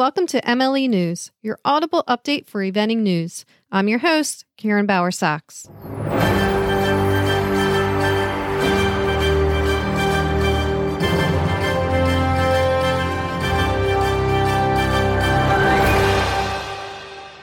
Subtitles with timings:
[0.00, 3.44] Welcome to MLE News, your audible update for eventing news.
[3.70, 5.68] I'm your host, Karen Bauer Sachs.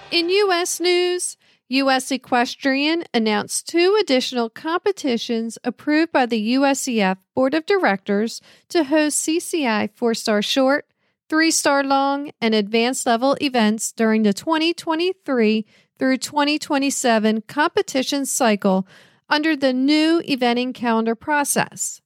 [0.10, 0.80] In U.S.
[0.80, 1.38] news,
[1.70, 2.12] U.S.
[2.12, 9.92] Equestrian announced two additional competitions approved by the USEF Board of Directors to host CCI
[9.94, 10.88] four star short,
[11.30, 15.66] three star long, and advanced level events during the 2023
[15.98, 18.88] through 2027 competition cycle
[19.30, 22.02] under the new eventing calendar process.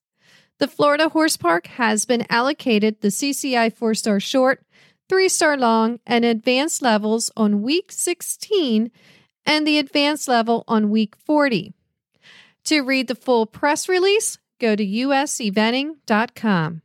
[0.60, 4.64] The Florida Horse Park has been allocated the CCI four star short,
[5.10, 8.92] three star long, and advanced levels on week 16
[9.46, 11.74] and the advanced level on week 40.
[12.66, 16.82] To read the full press release, go to useventing.com.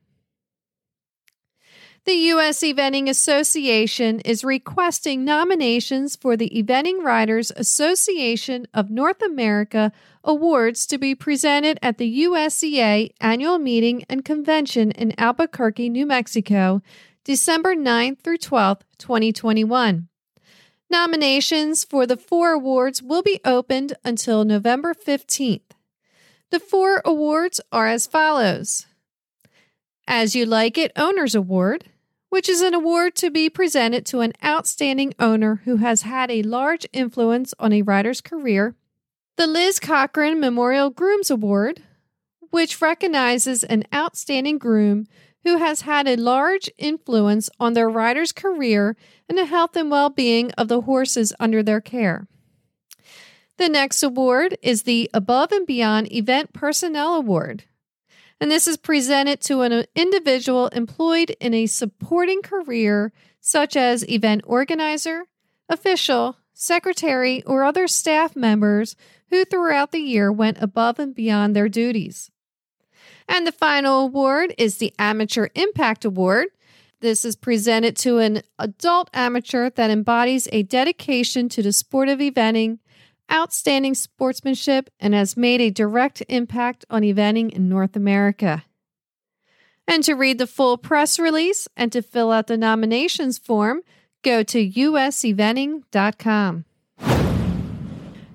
[2.07, 2.61] The U.S.
[2.61, 9.91] Eventing Association is requesting nominations for the Eventing Writers Association of North America
[10.23, 16.81] awards to be presented at the USEA annual meeting and convention in Albuquerque, New Mexico,
[17.25, 20.07] December 9th through 12th, 2021.
[20.89, 25.73] Nominations for the four awards will be opened until November 15th.
[26.51, 28.87] The four awards are as follows
[30.07, 31.87] As You Like It Owners Award,
[32.29, 36.43] which is an award to be presented to an outstanding owner who has had a
[36.43, 38.75] large influence on a rider's career.
[39.37, 41.83] The Liz Cochran Memorial Grooms Award,
[42.51, 45.07] which recognizes an outstanding groom
[45.45, 48.97] who has had a large influence on their rider's career
[49.29, 52.27] and the health and well being of the horses under their care.
[53.57, 57.65] The next award is the Above and Beyond Event Personnel Award.
[58.41, 64.43] And this is presented to an individual employed in a supporting career, such as event
[64.47, 65.25] organizer,
[65.69, 68.95] official, secretary, or other staff members
[69.31, 72.31] who throughout the year went above and beyond their duties.
[73.29, 76.49] And the final award is the Amateur Impact Award.
[77.01, 82.21] This is presented to an adult amateur that embodies a dedication to the sport of
[82.21, 82.79] eventing,
[83.31, 88.65] outstanding sportsmanship, and has made a direct impact on eventing in North America.
[89.89, 93.83] And to read the full press release and to fill out the nominations form,
[94.23, 96.65] go to useventing.com.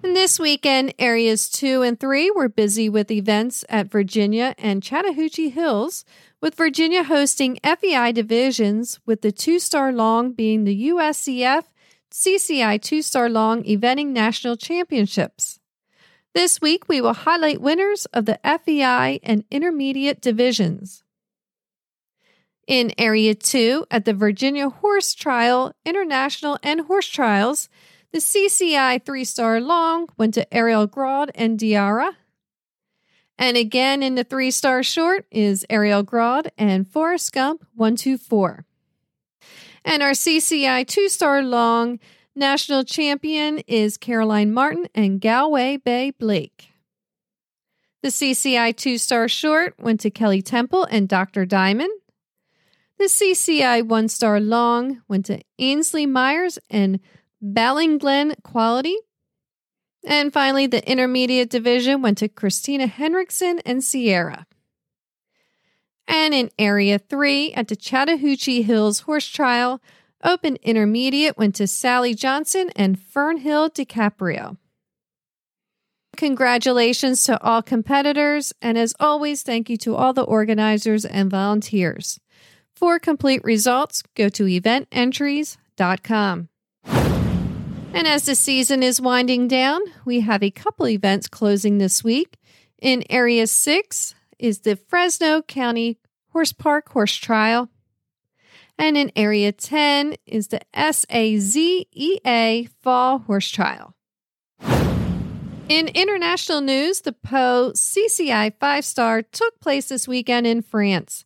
[0.03, 5.50] And this weekend, areas two and three were busy with events at Virginia and Chattahoochee
[5.50, 6.06] Hills,
[6.41, 11.66] with Virginia hosting FEI divisions, with the two star long being the USEF
[12.11, 15.59] CCI two star long eventing national championships.
[16.33, 21.03] This week, we will highlight winners of the FEI and intermediate divisions.
[22.67, 27.67] In Area 2 at the Virginia Horse Trial, International, and Horse Trials,
[28.11, 32.13] the CCI three star long went to Ariel Grald and Diara.
[33.38, 38.66] And again in the three star short is Ariel Grald and Forrest Gump 124.
[39.83, 41.99] And our CCI two star long
[42.35, 46.69] national champion is Caroline Martin and Galway Bay Blake.
[48.03, 51.45] The CCI two star short went to Kelly Temple and Dr.
[51.45, 51.91] Diamond.
[52.97, 56.99] The CCI one star long went to Ainsley Myers and
[57.43, 58.95] Ballinglen Quality.
[60.05, 64.45] And finally, the intermediate division went to Christina Henriksen and Sierra.
[66.07, 69.81] And in Area 3 at the Chattahoochee Hills Horse Trial,
[70.23, 74.57] Open Intermediate went to Sally Johnson and Fernhill DiCaprio.
[76.17, 82.19] Congratulations to all competitors, and as always, thank you to all the organizers and volunteers.
[82.75, 86.50] For complete results, go to evententries.com.
[87.94, 92.38] And as the season is winding down, we have a couple events closing this week.
[92.81, 97.69] In Area 6 is the Fresno County Horse Park Horse Trial.
[98.78, 103.96] And in Area 10 is the SAZEA Fall Horse Trial.
[105.70, 111.23] In international news, the Pau CCI 5 star took place this weekend in France.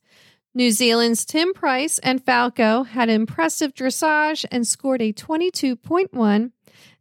[0.54, 6.52] New Zealand's Tim Price and Falco had impressive dressage and scored a 22.1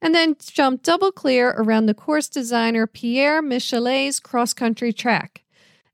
[0.01, 5.44] and then jumped double clear around the course designer Pierre Michelet's cross country track.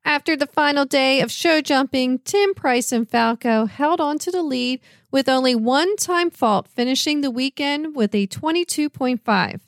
[0.04, 4.42] After the final day of show jumping, Tim Price and Falco held on to the
[4.42, 4.80] lead
[5.10, 9.60] with only one time fault, finishing the weekend with a 22.5.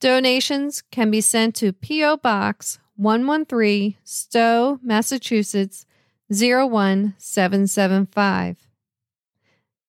[0.00, 2.18] Donations can be sent to P.O.
[2.18, 5.86] Box 113, Stow, Massachusetts
[6.32, 8.56] 01775.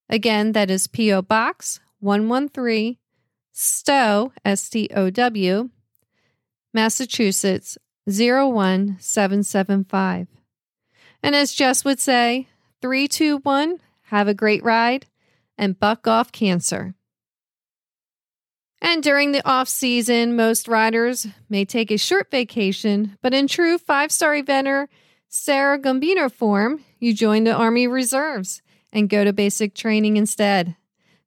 [0.08, 1.22] Again, that is P.O.
[1.22, 2.96] Box 113,
[3.52, 5.70] Stow, S T O W,
[6.72, 7.76] Massachusetts
[8.06, 10.28] 01775.
[11.22, 12.46] And as Jess would say,
[12.80, 15.06] three, two, one, have a great ride
[15.58, 16.94] and buck off cancer.
[18.80, 23.76] And during the off season, most riders may take a short vacation, but in true
[23.76, 24.86] five star eventer
[25.30, 30.74] Sarah Gumbiner form, you join the Army Reserves and go to basic training instead.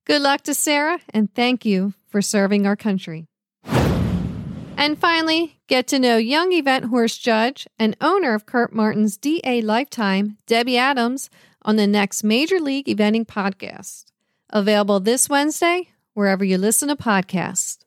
[0.05, 3.27] Good luck to Sarah, and thank you for serving our country.
[3.63, 9.61] And finally, get to know young event horse judge and owner of Kurt Martin's DA
[9.61, 11.29] Lifetime, Debbie Adams,
[11.61, 14.05] on the next Major League Eventing podcast.
[14.49, 17.85] Available this Wednesday, wherever you listen to podcasts.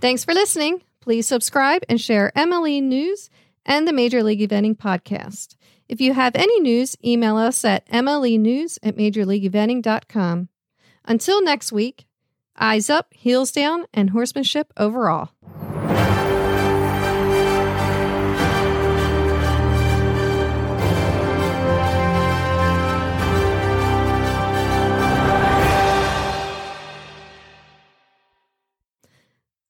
[0.00, 0.82] Thanks for listening.
[1.00, 3.30] Please subscribe and share MLE News
[3.64, 5.56] and the Major League Eventing podcast.
[5.88, 10.48] If you have any news, email us at mlenews at majorleagueeventing.com.
[11.04, 12.06] Until next week,
[12.58, 15.30] eyes up, heels down, and horsemanship overall.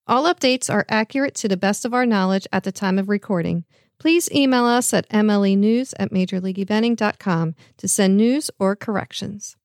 [0.07, 3.65] All updates are accurate to the best of our knowledge at the time of recording.
[4.01, 9.57] Please email us at mlenews at majorleagueeventing.com to send news or corrections.